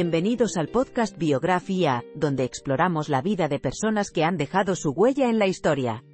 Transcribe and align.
Bienvenidos 0.00 0.56
al 0.56 0.68
podcast 0.68 1.18
Biografía, 1.18 2.04
donde 2.14 2.44
exploramos 2.44 3.08
la 3.08 3.20
vida 3.20 3.48
de 3.48 3.58
personas 3.58 4.12
que 4.12 4.22
han 4.22 4.36
dejado 4.36 4.76
su 4.76 4.90
huella 4.90 5.28
en 5.28 5.40
la 5.40 5.48
historia. 5.48 6.04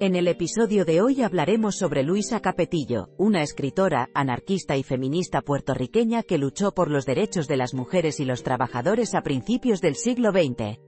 En 0.00 0.14
el 0.16 0.28
episodio 0.28 0.84
de 0.84 1.00
hoy 1.00 1.22
hablaremos 1.22 1.78
sobre 1.78 2.02
Luisa 2.02 2.40
Capetillo, 2.40 3.08
una 3.16 3.42
escritora, 3.42 4.10
anarquista 4.12 4.76
y 4.76 4.82
feminista 4.82 5.40
puertorriqueña 5.40 6.24
que 6.24 6.36
luchó 6.36 6.72
por 6.72 6.90
los 6.90 7.06
derechos 7.06 7.48
de 7.48 7.56
las 7.56 7.72
mujeres 7.72 8.20
y 8.20 8.26
los 8.26 8.42
trabajadores 8.42 9.14
a 9.14 9.22
principios 9.22 9.80
del 9.80 9.94
siglo 9.94 10.30
XX. 10.30 10.78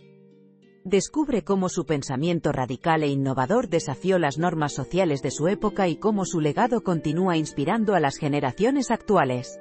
Descubre 0.84 1.44
cómo 1.44 1.70
su 1.70 1.86
pensamiento 1.86 2.52
radical 2.52 3.04
e 3.04 3.08
innovador 3.08 3.70
desafió 3.70 4.18
las 4.18 4.36
normas 4.36 4.74
sociales 4.74 5.22
de 5.22 5.30
su 5.30 5.48
época 5.48 5.88
y 5.88 5.96
cómo 5.96 6.26
su 6.26 6.42
legado 6.42 6.82
continúa 6.82 7.38
inspirando 7.38 7.94
a 7.94 8.00
las 8.00 8.18
generaciones 8.18 8.90
actuales. 8.90 9.58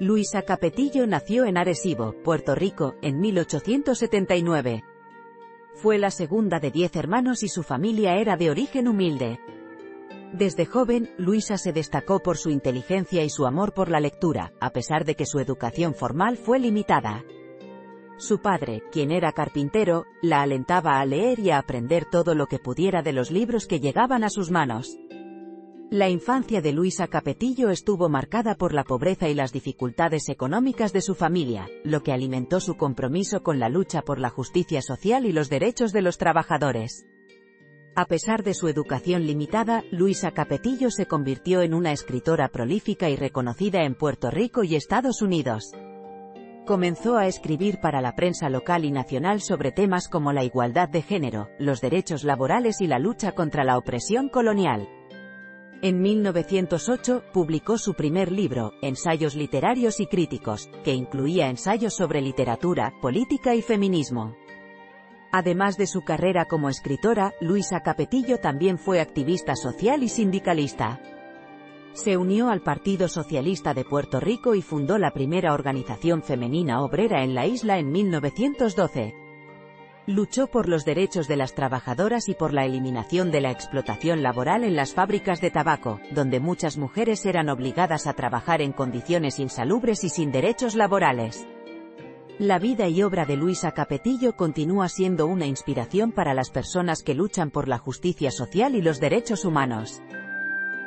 Luisa 0.00 0.40
Capetillo 0.40 1.06
nació 1.06 1.44
en 1.44 1.58
Arecibo, 1.58 2.14
Puerto 2.24 2.54
Rico, 2.54 2.94
en 3.02 3.20
1879. 3.20 4.82
Fue 5.74 5.98
la 5.98 6.10
segunda 6.10 6.58
de 6.58 6.70
diez 6.70 6.96
hermanos 6.96 7.42
y 7.42 7.48
su 7.48 7.62
familia 7.62 8.16
era 8.16 8.38
de 8.38 8.48
origen 8.48 8.88
humilde. 8.88 9.38
Desde 10.32 10.64
joven, 10.64 11.10
Luisa 11.18 11.58
se 11.58 11.74
destacó 11.74 12.20
por 12.20 12.38
su 12.38 12.48
inteligencia 12.48 13.22
y 13.24 13.28
su 13.28 13.44
amor 13.44 13.74
por 13.74 13.90
la 13.90 14.00
lectura, 14.00 14.54
a 14.58 14.70
pesar 14.70 15.04
de 15.04 15.16
que 15.16 15.26
su 15.26 15.38
educación 15.38 15.94
formal 15.94 16.38
fue 16.38 16.58
limitada. 16.58 17.22
Su 18.16 18.40
padre, 18.40 18.82
quien 18.90 19.10
era 19.10 19.32
carpintero, 19.32 20.06
la 20.22 20.40
alentaba 20.40 20.98
a 20.98 21.04
leer 21.04 21.40
y 21.40 21.50
a 21.50 21.58
aprender 21.58 22.06
todo 22.06 22.34
lo 22.34 22.46
que 22.46 22.58
pudiera 22.58 23.02
de 23.02 23.12
los 23.12 23.30
libros 23.30 23.66
que 23.66 23.80
llegaban 23.80 24.24
a 24.24 24.30
sus 24.30 24.50
manos. 24.50 24.98
La 25.90 26.08
infancia 26.08 26.60
de 26.60 26.72
Luisa 26.72 27.08
Capetillo 27.08 27.70
estuvo 27.70 28.08
marcada 28.08 28.54
por 28.54 28.72
la 28.72 28.84
pobreza 28.84 29.28
y 29.28 29.34
las 29.34 29.52
dificultades 29.52 30.28
económicas 30.28 30.92
de 30.92 31.00
su 31.00 31.16
familia, 31.16 31.68
lo 31.82 32.04
que 32.04 32.12
alimentó 32.12 32.60
su 32.60 32.76
compromiso 32.76 33.42
con 33.42 33.58
la 33.58 33.68
lucha 33.68 34.02
por 34.02 34.20
la 34.20 34.30
justicia 34.30 34.82
social 34.82 35.26
y 35.26 35.32
los 35.32 35.50
derechos 35.50 35.92
de 35.92 36.02
los 36.02 36.16
trabajadores. 36.16 37.08
A 37.96 38.04
pesar 38.04 38.44
de 38.44 38.54
su 38.54 38.68
educación 38.68 39.26
limitada, 39.26 39.82
Luisa 39.90 40.30
Capetillo 40.30 40.92
se 40.92 41.06
convirtió 41.06 41.60
en 41.60 41.74
una 41.74 41.90
escritora 41.90 42.46
prolífica 42.50 43.10
y 43.10 43.16
reconocida 43.16 43.82
en 43.82 43.96
Puerto 43.96 44.30
Rico 44.30 44.62
y 44.62 44.76
Estados 44.76 45.22
Unidos. 45.22 45.72
Comenzó 46.68 47.16
a 47.16 47.26
escribir 47.26 47.80
para 47.80 48.00
la 48.00 48.14
prensa 48.14 48.48
local 48.48 48.84
y 48.84 48.92
nacional 48.92 49.40
sobre 49.40 49.72
temas 49.72 50.06
como 50.06 50.32
la 50.32 50.44
igualdad 50.44 50.88
de 50.88 51.02
género, 51.02 51.48
los 51.58 51.80
derechos 51.80 52.22
laborales 52.22 52.80
y 52.80 52.86
la 52.86 53.00
lucha 53.00 53.32
contra 53.32 53.64
la 53.64 53.76
opresión 53.76 54.28
colonial. 54.28 54.88
En 55.82 56.02
1908, 56.02 57.22
publicó 57.32 57.78
su 57.78 57.94
primer 57.94 58.30
libro, 58.30 58.74
Ensayos 58.82 59.34
literarios 59.34 59.98
y 59.98 60.06
críticos, 60.06 60.68
que 60.84 60.92
incluía 60.92 61.48
ensayos 61.48 61.94
sobre 61.94 62.20
literatura, 62.20 62.92
política 63.00 63.54
y 63.54 63.62
feminismo. 63.62 64.36
Además 65.32 65.78
de 65.78 65.86
su 65.86 66.02
carrera 66.02 66.44
como 66.44 66.68
escritora, 66.68 67.32
Luisa 67.40 67.80
Capetillo 67.80 68.40
también 68.40 68.76
fue 68.76 69.00
activista 69.00 69.56
social 69.56 70.02
y 70.02 70.10
sindicalista. 70.10 71.00
Se 71.94 72.18
unió 72.18 72.50
al 72.50 72.60
Partido 72.60 73.08
Socialista 73.08 73.72
de 73.72 73.86
Puerto 73.86 74.20
Rico 74.20 74.54
y 74.54 74.60
fundó 74.60 74.98
la 74.98 75.12
primera 75.12 75.54
organización 75.54 76.22
femenina 76.22 76.82
obrera 76.82 77.24
en 77.24 77.34
la 77.34 77.46
isla 77.46 77.78
en 77.78 77.90
1912. 77.90 79.19
Luchó 80.10 80.48
por 80.48 80.68
los 80.68 80.84
derechos 80.84 81.28
de 81.28 81.36
las 81.36 81.54
trabajadoras 81.54 82.28
y 82.28 82.34
por 82.34 82.52
la 82.52 82.64
eliminación 82.64 83.30
de 83.30 83.40
la 83.40 83.52
explotación 83.52 84.24
laboral 84.24 84.64
en 84.64 84.74
las 84.74 84.92
fábricas 84.92 85.40
de 85.40 85.52
tabaco, 85.52 86.00
donde 86.10 86.40
muchas 86.40 86.78
mujeres 86.78 87.24
eran 87.26 87.48
obligadas 87.48 88.08
a 88.08 88.14
trabajar 88.14 88.60
en 88.60 88.72
condiciones 88.72 89.38
insalubres 89.38 90.02
y 90.02 90.08
sin 90.08 90.32
derechos 90.32 90.74
laborales. 90.74 91.46
La 92.40 92.58
vida 92.58 92.88
y 92.88 93.04
obra 93.04 93.24
de 93.24 93.36
Luisa 93.36 93.70
Capetillo 93.70 94.34
continúa 94.34 94.88
siendo 94.88 95.28
una 95.28 95.46
inspiración 95.46 96.10
para 96.10 96.34
las 96.34 96.50
personas 96.50 97.04
que 97.04 97.14
luchan 97.14 97.52
por 97.52 97.68
la 97.68 97.78
justicia 97.78 98.32
social 98.32 98.74
y 98.74 98.82
los 98.82 98.98
derechos 98.98 99.44
humanos. 99.44 100.02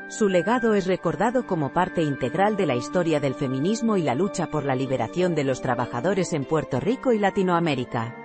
Su 0.10 0.28
legado 0.28 0.74
es 0.74 0.86
recordado 0.86 1.48
como 1.48 1.72
parte 1.72 2.04
integral 2.04 2.58
de 2.58 2.66
la 2.66 2.76
historia 2.76 3.22
del 3.22 3.36
feminismo 3.36 3.96
y 3.96 4.02
la 4.02 4.16
lucha 4.16 4.48
por 4.52 4.66
la 4.66 4.76
liberación 4.76 5.34
de 5.34 5.46
los 5.46 5.62
trabajadores 5.62 6.34
en 6.34 6.44
Puerto 6.44 6.82
Rico 6.82 7.14
y 7.14 7.20
Latinoamérica. 7.20 8.18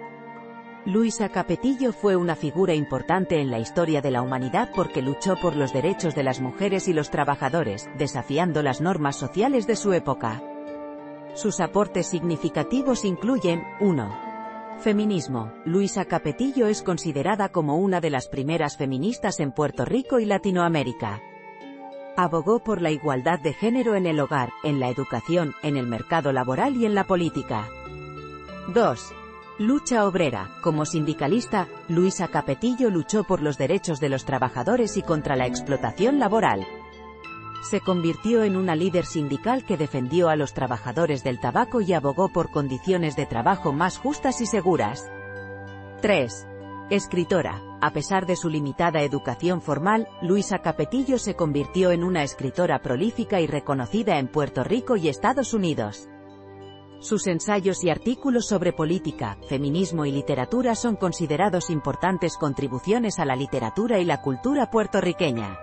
Luisa 0.86 1.28
Capetillo 1.28 1.92
fue 1.92 2.16
una 2.16 2.34
figura 2.34 2.72
importante 2.72 3.40
en 3.40 3.50
la 3.50 3.58
historia 3.58 4.00
de 4.00 4.10
la 4.10 4.22
humanidad 4.22 4.70
porque 4.74 5.02
luchó 5.02 5.36
por 5.36 5.56
los 5.56 5.72
derechos 5.72 6.14
de 6.14 6.22
las 6.22 6.40
mujeres 6.40 6.88
y 6.88 6.92
los 6.92 7.10
trabajadores, 7.10 7.90
desafiando 7.98 8.62
las 8.62 8.80
normas 8.80 9.16
sociales 9.16 9.66
de 9.66 9.76
su 9.76 9.92
época. 9.92 10.42
Sus 11.34 11.60
aportes 11.60 12.06
significativos 12.06 13.04
incluyen, 13.04 13.62
1. 13.80 14.28
Feminismo. 14.78 15.52
Luisa 15.64 16.04
Capetillo 16.04 16.68
es 16.68 16.82
considerada 16.82 17.50
como 17.50 17.76
una 17.76 18.00
de 18.00 18.10
las 18.10 18.28
primeras 18.28 18.76
feministas 18.76 19.40
en 19.40 19.52
Puerto 19.52 19.84
Rico 19.84 20.20
y 20.20 20.24
Latinoamérica. 20.24 21.20
Abogó 22.16 22.60
por 22.60 22.80
la 22.80 22.90
igualdad 22.90 23.40
de 23.40 23.52
género 23.52 23.94
en 23.94 24.06
el 24.06 24.20
hogar, 24.20 24.50
en 24.64 24.80
la 24.80 24.88
educación, 24.88 25.54
en 25.62 25.76
el 25.76 25.86
mercado 25.86 26.32
laboral 26.32 26.76
y 26.76 26.86
en 26.86 26.94
la 26.94 27.04
política. 27.04 27.68
2. 28.68 29.12
Lucha 29.58 30.06
obrera. 30.06 30.50
Como 30.60 30.84
sindicalista, 30.84 31.66
Luisa 31.88 32.28
Capetillo 32.28 32.90
luchó 32.90 33.24
por 33.24 33.42
los 33.42 33.58
derechos 33.58 33.98
de 33.98 34.08
los 34.08 34.24
trabajadores 34.24 34.96
y 34.96 35.02
contra 35.02 35.34
la 35.34 35.46
explotación 35.46 36.20
laboral. 36.20 36.64
Se 37.68 37.80
convirtió 37.80 38.44
en 38.44 38.56
una 38.56 38.76
líder 38.76 39.04
sindical 39.04 39.64
que 39.64 39.76
defendió 39.76 40.28
a 40.28 40.36
los 40.36 40.54
trabajadores 40.54 41.24
del 41.24 41.40
tabaco 41.40 41.80
y 41.80 41.92
abogó 41.92 42.28
por 42.28 42.52
condiciones 42.52 43.16
de 43.16 43.26
trabajo 43.26 43.72
más 43.72 43.98
justas 43.98 44.40
y 44.40 44.46
seguras. 44.46 45.10
3. 46.02 46.46
Escritora. 46.90 47.60
A 47.80 47.92
pesar 47.92 48.26
de 48.26 48.36
su 48.36 48.48
limitada 48.48 49.02
educación 49.02 49.60
formal, 49.60 50.06
Luisa 50.22 50.60
Capetillo 50.60 51.18
se 51.18 51.34
convirtió 51.34 51.90
en 51.90 52.04
una 52.04 52.22
escritora 52.22 52.78
prolífica 52.80 53.40
y 53.40 53.48
reconocida 53.48 54.20
en 54.20 54.28
Puerto 54.28 54.62
Rico 54.62 54.96
y 54.96 55.08
Estados 55.08 55.52
Unidos. 55.52 56.08
Sus 57.00 57.28
ensayos 57.28 57.84
y 57.84 57.90
artículos 57.90 58.46
sobre 58.46 58.72
política, 58.72 59.38
feminismo 59.48 60.04
y 60.04 60.10
literatura 60.10 60.74
son 60.74 60.96
considerados 60.96 61.70
importantes 61.70 62.36
contribuciones 62.36 63.20
a 63.20 63.24
la 63.24 63.36
literatura 63.36 64.00
y 64.00 64.04
la 64.04 64.20
cultura 64.20 64.70
puertorriqueña. 64.70 65.58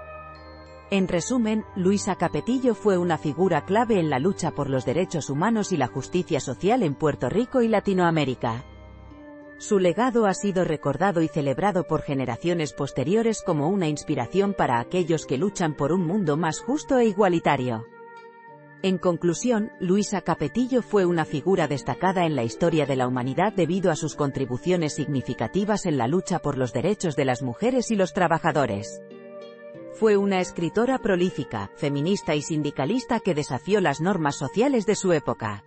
En 0.91 1.09
resumen, 1.09 1.65
Luisa 1.75 2.15
Capetillo 2.15 2.73
fue 2.73 2.97
una 2.97 3.17
figura 3.17 3.65
clave 3.65 3.99
en 3.99 4.09
la 4.09 4.19
lucha 4.19 4.51
por 4.51 4.69
los 4.69 4.85
derechos 4.85 5.29
humanos 5.29 5.73
y 5.73 5.77
la 5.77 5.87
justicia 5.87 6.39
social 6.39 6.83
en 6.83 6.95
Puerto 6.95 7.27
Rico 7.27 7.61
y 7.61 7.67
Latinoamérica. 7.67 8.63
Su 9.57 9.79
legado 9.79 10.27
ha 10.27 10.33
sido 10.33 10.63
recordado 10.63 11.21
y 11.21 11.27
celebrado 11.27 11.85
por 11.85 12.01
generaciones 12.01 12.71
posteriores 12.71 13.41
como 13.41 13.67
una 13.67 13.87
inspiración 13.87 14.53
para 14.53 14.79
aquellos 14.79 15.25
que 15.25 15.37
luchan 15.37 15.73
por 15.73 15.91
un 15.91 16.05
mundo 16.05 16.37
más 16.37 16.59
justo 16.61 16.97
e 16.97 17.05
igualitario. 17.05 17.85
En 18.85 18.99
conclusión, 18.99 19.71
Luisa 19.79 20.21
Capetillo 20.21 20.83
fue 20.83 21.07
una 21.07 21.25
figura 21.25 21.67
destacada 21.67 22.27
en 22.27 22.35
la 22.35 22.43
historia 22.43 22.85
de 22.85 22.95
la 22.95 23.07
humanidad 23.07 23.51
debido 23.51 23.89
a 23.89 23.95
sus 23.95 24.13
contribuciones 24.13 24.93
significativas 24.93 25.87
en 25.87 25.97
la 25.97 26.07
lucha 26.07 26.37
por 26.37 26.55
los 26.55 26.71
derechos 26.71 27.15
de 27.15 27.25
las 27.25 27.41
mujeres 27.41 27.89
y 27.89 27.95
los 27.95 28.13
trabajadores. 28.13 29.01
Fue 29.93 30.17
una 30.17 30.39
escritora 30.39 30.99
prolífica, 30.99 31.71
feminista 31.77 32.35
y 32.35 32.43
sindicalista 32.43 33.19
que 33.21 33.33
desafió 33.33 33.81
las 33.81 34.01
normas 34.01 34.35
sociales 34.35 34.85
de 34.85 34.93
su 34.93 35.13
época. 35.13 35.63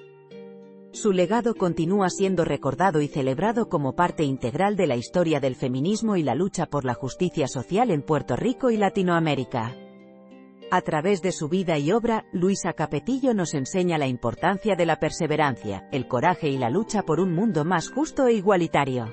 Su 0.92 1.10
legado 1.10 1.56
continúa 1.56 2.10
siendo 2.10 2.44
recordado 2.44 3.00
y 3.00 3.08
celebrado 3.08 3.68
como 3.68 3.96
parte 3.96 4.22
integral 4.22 4.76
de 4.76 4.86
la 4.86 4.94
historia 4.94 5.40
del 5.40 5.56
feminismo 5.56 6.14
y 6.14 6.22
la 6.22 6.36
lucha 6.36 6.66
por 6.66 6.84
la 6.84 6.94
justicia 6.94 7.48
social 7.48 7.90
en 7.90 8.02
Puerto 8.02 8.36
Rico 8.36 8.70
y 8.70 8.76
Latinoamérica. 8.76 9.87
A 10.70 10.82
través 10.82 11.22
de 11.22 11.32
su 11.32 11.48
vida 11.48 11.78
y 11.78 11.92
obra, 11.92 12.26
Luisa 12.30 12.74
Capetillo 12.74 13.32
nos 13.32 13.54
enseña 13.54 13.96
la 13.96 14.06
importancia 14.06 14.76
de 14.76 14.84
la 14.84 15.00
perseverancia, 15.00 15.88
el 15.92 16.06
coraje 16.06 16.50
y 16.50 16.58
la 16.58 16.68
lucha 16.68 17.04
por 17.04 17.20
un 17.20 17.32
mundo 17.34 17.64
más 17.64 17.90
justo 17.90 18.26
e 18.26 18.34
igualitario. 18.34 19.06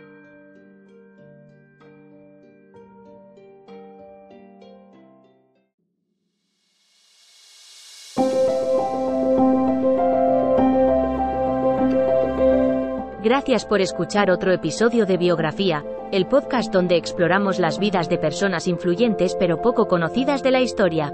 Gracias 13.23 13.65
por 13.65 13.79
escuchar 13.79 14.29
otro 14.29 14.51
episodio 14.51 15.05
de 15.05 15.17
Biografía, 15.17 15.85
el 16.11 16.27
podcast 16.27 16.71
donde 16.71 16.97
exploramos 16.97 17.59
las 17.59 17.79
vidas 17.79 18.09
de 18.09 18.17
personas 18.17 18.67
influyentes 18.67 19.35
pero 19.39 19.61
poco 19.61 19.87
conocidas 19.87 20.43
de 20.43 20.51
la 20.51 20.59
historia. 20.59 21.13